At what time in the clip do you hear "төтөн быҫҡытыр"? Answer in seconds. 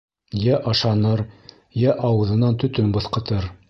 2.65-3.53